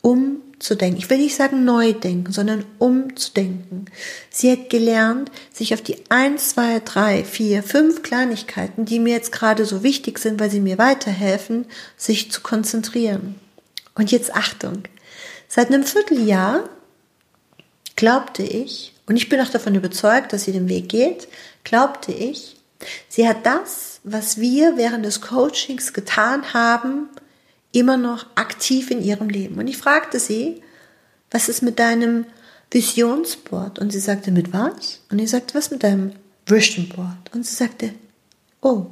umzudenken. 0.00 0.98
Ich 0.98 1.08
will 1.08 1.18
nicht 1.18 1.36
sagen 1.36 1.64
neu 1.64 1.92
denken, 1.92 2.32
sondern 2.32 2.64
umzudenken. 2.80 3.84
Sie 4.28 4.50
hat 4.50 4.70
gelernt, 4.70 5.30
sich 5.52 5.72
auf 5.72 5.82
die 5.82 5.98
eins, 6.08 6.48
zwei, 6.48 6.80
drei, 6.80 7.22
vier, 7.22 7.62
fünf 7.62 8.02
Kleinigkeiten, 8.02 8.86
die 8.86 8.98
mir 8.98 9.14
jetzt 9.14 9.30
gerade 9.30 9.64
so 9.66 9.84
wichtig 9.84 10.18
sind, 10.18 10.40
weil 10.40 10.50
sie 10.50 10.58
mir 10.58 10.78
weiterhelfen, 10.78 11.66
sich 11.96 12.32
zu 12.32 12.40
konzentrieren. 12.40 13.36
Und 13.94 14.10
jetzt 14.10 14.34
Achtung. 14.34 14.82
Seit 15.46 15.68
einem 15.68 15.84
Vierteljahr 15.84 16.68
glaubte 17.94 18.42
ich, 18.42 18.94
und 19.06 19.14
ich 19.14 19.28
bin 19.28 19.40
auch 19.40 19.50
davon 19.50 19.76
überzeugt, 19.76 20.32
dass 20.32 20.42
sie 20.42 20.52
den 20.52 20.68
Weg 20.68 20.88
geht, 20.88 21.28
glaubte 21.62 22.10
ich, 22.10 22.56
sie 23.08 23.28
hat 23.28 23.46
das, 23.46 24.00
was 24.02 24.40
wir 24.40 24.76
während 24.76 25.04
des 25.04 25.20
Coachings 25.20 25.92
getan 25.92 26.52
haben, 26.52 27.08
immer 27.72 27.96
noch 27.96 28.26
aktiv 28.34 28.90
in 28.90 29.02
ihrem 29.02 29.28
Leben. 29.28 29.58
Und 29.58 29.66
ich 29.66 29.78
fragte 29.78 30.20
sie, 30.20 30.62
was 31.30 31.48
ist 31.48 31.62
mit 31.62 31.78
deinem 31.78 32.26
Visionsboard? 32.70 33.78
Und 33.78 33.90
sie 33.92 34.00
sagte, 34.00 34.30
mit 34.30 34.52
was? 34.52 35.00
Und 35.10 35.18
ich 35.18 35.30
sagte, 35.30 35.54
was 35.54 35.70
mit 35.70 35.82
deinem 35.82 36.12
Vision? 36.46 37.16
Und 37.32 37.46
sie 37.46 37.54
sagte, 37.54 37.94
oh, 38.60 38.86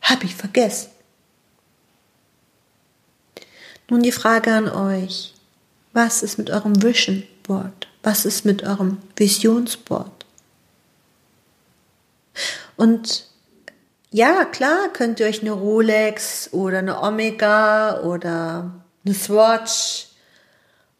hab 0.00 0.24
ich 0.24 0.34
vergessen. 0.34 0.90
Nun 3.90 4.02
die 4.02 4.12
Frage 4.12 4.52
an 4.52 4.68
euch, 4.68 5.34
was 5.92 6.22
ist 6.22 6.38
mit 6.38 6.50
eurem 6.50 6.82
Vision? 6.82 7.24
Was 8.02 8.24
ist 8.24 8.44
mit 8.44 8.62
eurem 8.62 8.98
Visionsboard? 9.16 10.24
Und 12.76 13.26
ja, 14.12 14.44
klar, 14.44 14.90
könnt 14.92 15.20
ihr 15.20 15.26
euch 15.26 15.40
eine 15.40 15.52
Rolex 15.52 16.50
oder 16.52 16.78
eine 16.78 17.02
Omega 17.02 18.02
oder 18.02 18.82
eine 19.04 19.14
Swatch 19.14 20.08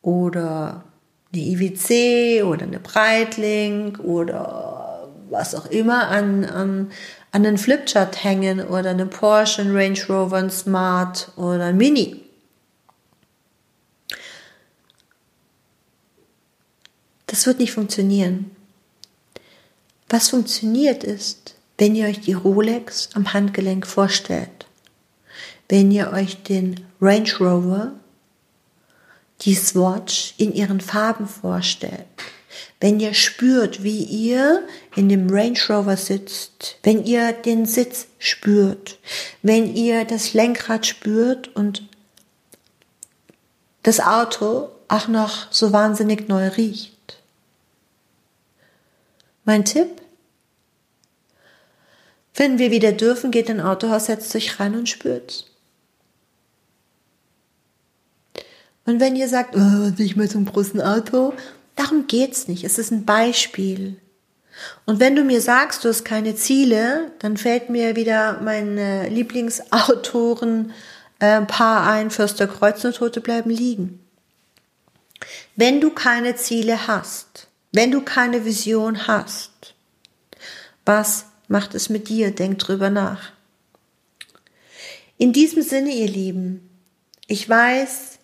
oder 0.00 0.85
eine 1.33 1.42
IWC 1.42 2.42
oder 2.42 2.64
eine 2.64 2.81
Breitling 2.81 3.97
oder 3.99 5.11
was 5.28 5.54
auch 5.54 5.66
immer 5.66 6.09
an, 6.09 6.47
an, 6.47 6.90
an 7.33 7.47
einen 7.47 7.59
Flipchart 7.59 8.25
hängen 8.25 8.66
oder 8.66 8.90
eine 8.90 9.07
Porsche, 9.07 9.61
ein 9.61 9.76
Range 9.76 10.00
Rover, 10.09 10.38
ein 10.38 10.50
Smart 10.50 11.33
oder 11.37 11.66
ein 11.66 11.76
Mini. 11.76 12.23
Das 17.26 17.47
wird 17.47 17.59
nicht 17.59 17.73
funktionieren. 17.73 18.50
Was 20.09 20.31
funktioniert 20.31 21.04
ist, 21.04 21.54
wenn 21.83 21.97
ihr 21.97 22.07
euch 22.07 22.21
die 22.21 22.35
Rolex 22.35 23.09
am 23.15 23.33
Handgelenk 23.33 23.89
vorstellt, 23.89 24.67
wenn 25.69 25.91
ihr 25.91 26.12
euch 26.12 26.41
den 26.45 26.77
Range 27.01 27.29
Rover, 27.41 27.95
die 29.41 29.57
Swatch 29.57 30.35
in 30.37 30.55
ihren 30.55 30.81
Farben 30.81 31.27
vorstellt, 31.27 32.07
wenn 32.79 33.01
ihr 33.01 33.15
spürt, 33.15 33.83
wie 33.83 34.05
ihr 34.05 34.62
in 34.95 35.09
dem 35.09 35.29
Range 35.29 35.59
Rover 35.69 35.97
sitzt, 35.97 36.77
wenn 36.85 37.05
ihr 37.05 37.33
den 37.33 37.67
Sitz 37.67 38.07
spürt, 38.21 39.01
wenn 39.43 39.75
ihr 39.75 40.05
das 40.05 40.35
Lenkrad 40.35 40.87
spürt 40.87 41.49
und 41.57 41.83
das 43.83 43.99
Auto 43.99 44.69
auch 44.87 45.09
noch 45.09 45.51
so 45.51 45.73
wahnsinnig 45.73 46.29
neu 46.29 46.47
riecht. 46.47 47.19
Mein 49.45 49.65
Tipp, 49.65 50.01
wenn 52.43 52.59
wir 52.59 52.73
wieder 52.73 52.91
dürfen, 52.91 53.31
geht 53.31 53.49
ein 53.49 53.61
Autohaus, 53.61 54.07
setzt 54.07 54.31
sich 54.31 54.59
rein 54.59 54.75
und 54.75 54.89
spürt. 54.89 55.47
Und 58.85 58.99
wenn 58.99 59.15
ihr 59.15 59.28
sagt, 59.28 59.55
oh, 59.55 59.93
ich 59.97 60.17
mit 60.17 60.28
so 60.28 60.39
einem 60.39 60.49
großen 60.49 60.81
Auto, 60.81 61.35
darum 61.76 62.09
geht's 62.09 62.49
nicht. 62.49 62.65
Es 62.65 62.78
ist 62.78 62.91
ein 62.91 63.05
Beispiel. 63.05 63.97
Und 64.87 64.99
wenn 64.99 65.15
du 65.15 65.23
mir 65.23 65.41
sagst, 65.41 65.85
du 65.85 65.89
hast 65.89 66.05
keine 66.05 66.35
Ziele, 66.35 67.13
dann 67.21 67.37
fällt 67.37 67.71
mir 67.71 67.95
wieder 67.95 68.41
mein 68.43 68.76
Lieblingsautoren 69.09 70.73
äh, 71.21 71.43
Paar 71.43 71.87
ein, 71.87 72.11
Förster 72.11 72.49
Kreuz 72.49 72.85
und 72.85 72.97
Tote 72.97 73.21
bleiben 73.21 73.50
liegen. 73.50 74.00
Wenn 75.55 75.81
du 75.81 75.91
keine 75.91 76.35
Ziele 76.35 76.89
hast, 76.89 77.47
wenn 77.71 77.93
du 77.93 78.00
keine 78.00 78.45
Vision 78.45 79.07
hast, 79.07 79.76
was 80.85 81.26
macht 81.52 81.75
es 81.75 81.91
mit 81.91 82.08
dir, 82.08 82.34
denk 82.34 82.58
drüber 82.58 82.88
nach. 82.88 83.30
In 85.19 85.34
diesem 85.34 85.62
Sinne, 85.62 85.91
ihr 85.91 86.08
Lieben, 86.08 86.69
ich 87.28 87.47
weiß, 87.47 88.19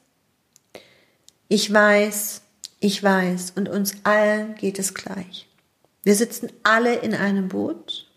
ich 1.48 1.72
weiß, 1.72 2.40
ich 2.80 3.02
weiß 3.02 3.52
und 3.54 3.68
uns 3.68 3.92
allen 4.02 4.54
geht 4.54 4.78
es 4.78 4.94
gleich. 4.94 5.46
Wir 6.02 6.14
sitzen 6.14 6.50
alle 6.62 6.96
in 6.96 7.14
einem 7.14 7.48
Boot 7.48 8.10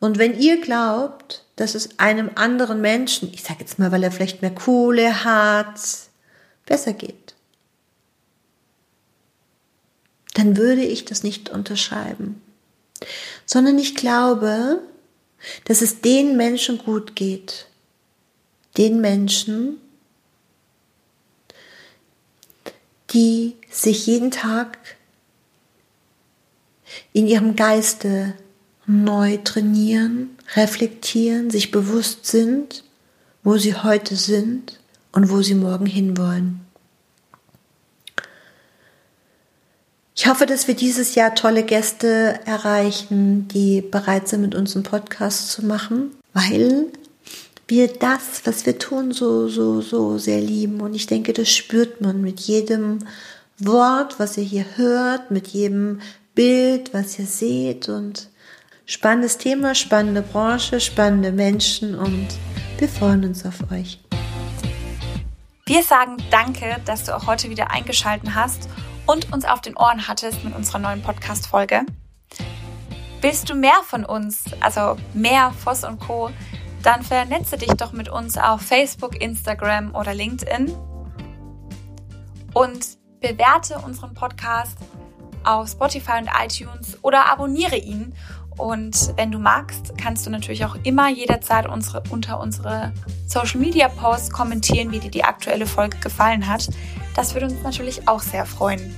und 0.00 0.18
wenn 0.18 0.38
ihr 0.38 0.60
glaubt, 0.60 1.44
dass 1.54 1.76
es 1.76 1.98
einem 2.00 2.32
anderen 2.34 2.80
Menschen, 2.80 3.32
ich 3.32 3.44
sage 3.44 3.60
jetzt 3.60 3.78
mal, 3.78 3.92
weil 3.92 4.02
er 4.02 4.10
vielleicht 4.10 4.42
mehr 4.42 4.54
Kohle 4.54 5.24
hat, 5.24 5.80
besser 6.66 6.92
geht, 6.92 7.36
dann 10.34 10.56
würde 10.56 10.82
ich 10.82 11.04
das 11.04 11.22
nicht 11.22 11.48
unterschreiben 11.48 12.42
sondern 13.46 13.78
ich 13.78 13.94
glaube, 13.94 14.80
dass 15.64 15.80
es 15.80 16.00
den 16.00 16.36
Menschen 16.36 16.78
gut 16.78 17.16
geht, 17.16 17.68
den 18.76 19.00
Menschen, 19.00 19.80
die 23.10 23.54
sich 23.70 24.06
jeden 24.06 24.30
Tag 24.30 24.78
in 27.12 27.26
ihrem 27.26 27.56
Geiste 27.56 28.34
neu 28.86 29.38
trainieren, 29.38 30.36
reflektieren, 30.54 31.50
sich 31.50 31.70
bewusst 31.70 32.26
sind, 32.26 32.84
wo 33.42 33.56
sie 33.56 33.74
heute 33.74 34.16
sind 34.16 34.80
und 35.12 35.30
wo 35.30 35.42
sie 35.42 35.54
morgen 35.54 35.86
hinwollen. 35.86 36.65
Ich 40.18 40.26
hoffe, 40.26 40.46
dass 40.46 40.66
wir 40.66 40.74
dieses 40.74 41.14
Jahr 41.14 41.34
tolle 41.34 41.62
Gäste 41.62 42.40
erreichen, 42.46 43.48
die 43.48 43.82
bereit 43.82 44.28
sind, 44.28 44.40
mit 44.40 44.54
uns 44.54 44.74
einen 44.74 44.82
Podcast 44.82 45.50
zu 45.50 45.66
machen, 45.66 46.10
weil 46.32 46.86
wir 47.68 47.88
das, 47.88 48.40
was 48.44 48.64
wir 48.64 48.78
tun, 48.78 49.12
so, 49.12 49.48
so, 49.48 49.82
so 49.82 50.16
sehr 50.16 50.40
lieben. 50.40 50.80
Und 50.80 50.94
ich 50.94 51.06
denke, 51.06 51.34
das 51.34 51.50
spürt 51.50 52.00
man 52.00 52.22
mit 52.22 52.40
jedem 52.40 53.00
Wort, 53.58 54.18
was 54.18 54.38
ihr 54.38 54.44
hier 54.44 54.64
hört, 54.76 55.30
mit 55.30 55.48
jedem 55.48 56.00
Bild, 56.34 56.94
was 56.94 57.18
ihr 57.18 57.26
seht. 57.26 57.90
Und 57.90 58.30
spannendes 58.86 59.36
Thema, 59.36 59.74
spannende 59.74 60.22
Branche, 60.22 60.80
spannende 60.80 61.30
Menschen 61.30 61.94
und 61.94 62.28
wir 62.78 62.88
freuen 62.88 63.22
uns 63.26 63.44
auf 63.44 63.70
euch. 63.70 64.00
Wir 65.66 65.82
sagen 65.82 66.16
danke, 66.30 66.80
dass 66.86 67.04
du 67.04 67.14
auch 67.14 67.26
heute 67.26 67.50
wieder 67.50 67.70
eingeschaltet 67.70 68.34
hast 68.34 68.66
und 69.06 69.32
uns 69.32 69.44
auf 69.44 69.60
den 69.60 69.76
Ohren 69.76 70.08
hattest 70.08 70.44
mit 70.44 70.54
unserer 70.54 70.78
neuen 70.78 71.02
Podcast-Folge. 71.02 71.82
Willst 73.20 73.48
du 73.48 73.54
mehr 73.54 73.80
von 73.84 74.04
uns, 74.04 74.44
also 74.60 74.96
mehr 75.14 75.52
Voss 75.52 75.84
und 75.84 76.00
Co., 76.00 76.30
dann 76.82 77.02
vernetze 77.02 77.56
dich 77.56 77.72
doch 77.72 77.92
mit 77.92 78.08
uns 78.08 78.38
auf 78.38 78.60
Facebook, 78.60 79.20
Instagram 79.20 79.94
oder 79.94 80.14
LinkedIn 80.14 80.72
und 82.54 82.86
bewerte 83.20 83.78
unseren 83.78 84.14
Podcast 84.14 84.78
auf 85.42 85.68
Spotify 85.68 86.18
und 86.18 86.30
iTunes 86.40 87.02
oder 87.02 87.26
abonniere 87.30 87.76
ihn. 87.76 88.14
Und 88.56 89.12
wenn 89.16 89.30
du 89.30 89.38
magst, 89.38 89.92
kannst 89.98 90.26
du 90.26 90.30
natürlich 90.30 90.64
auch 90.64 90.76
immer 90.82 91.08
jederzeit 91.08 91.68
unsere, 91.68 92.02
unter 92.10 92.40
unsere 92.40 92.92
Social 93.26 93.60
Media 93.60 93.88
Posts 93.88 94.30
kommentieren, 94.30 94.92
wie 94.92 94.98
dir 94.98 95.10
die 95.10 95.24
aktuelle 95.24 95.66
Folge 95.66 95.98
gefallen 95.98 96.46
hat. 96.46 96.68
Das 97.14 97.34
würde 97.34 97.46
uns 97.46 97.62
natürlich 97.62 98.08
auch 98.08 98.20
sehr 98.20 98.46
freuen. 98.46 98.94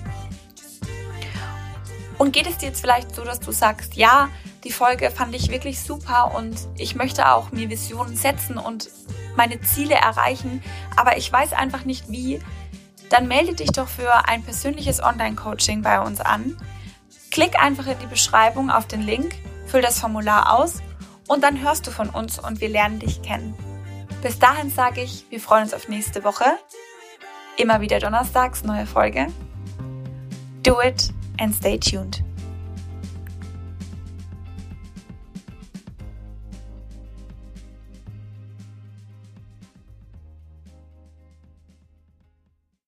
Und 2.18 2.32
geht 2.32 2.48
es 2.48 2.58
dir 2.58 2.66
jetzt 2.66 2.80
vielleicht 2.80 3.14
so, 3.14 3.24
dass 3.24 3.40
du 3.40 3.52
sagst, 3.52 3.94
ja, 3.94 4.28
die 4.64 4.72
Folge 4.72 5.10
fand 5.10 5.34
ich 5.34 5.50
wirklich 5.50 5.80
super 5.80 6.34
und 6.34 6.56
ich 6.76 6.96
möchte 6.96 7.30
auch 7.32 7.52
mir 7.52 7.70
Visionen 7.70 8.16
setzen 8.16 8.58
und 8.58 8.90
meine 9.36 9.60
Ziele 9.60 9.94
erreichen, 9.94 10.62
aber 10.96 11.16
ich 11.16 11.32
weiß 11.32 11.52
einfach 11.52 11.84
nicht 11.84 12.10
wie, 12.10 12.40
dann 13.08 13.28
melde 13.28 13.54
dich 13.54 13.70
doch 13.70 13.88
für 13.88 14.28
ein 14.28 14.42
persönliches 14.42 15.02
Online-Coaching 15.02 15.82
bei 15.82 16.00
uns 16.00 16.20
an. 16.20 16.56
Klick 17.30 17.58
einfach 17.60 17.86
in 17.86 17.98
die 18.00 18.06
Beschreibung 18.06 18.68
auf 18.70 18.86
den 18.86 19.02
Link, 19.02 19.36
füll 19.68 19.82
das 19.82 20.00
Formular 20.00 20.58
aus 20.58 20.82
und 21.28 21.44
dann 21.44 21.62
hörst 21.62 21.86
du 21.86 21.90
von 21.90 22.08
uns 22.10 22.38
und 22.38 22.60
wir 22.60 22.68
lernen 22.68 22.98
dich 22.98 23.22
kennen. 23.22 23.54
Bis 24.22 24.38
dahin 24.38 24.70
sage 24.70 25.02
ich, 25.02 25.26
wir 25.30 25.40
freuen 25.40 25.64
uns 25.64 25.74
auf 25.74 25.88
nächste 25.88 26.24
Woche. 26.24 26.46
Immer 27.56 27.80
wieder 27.80 28.00
donnerstags 28.00 28.64
neue 28.64 28.86
Folge. 28.86 29.26
Do 30.62 30.80
it 30.82 31.12
and 31.38 31.54
stay 31.54 31.78
tuned. 31.78 32.27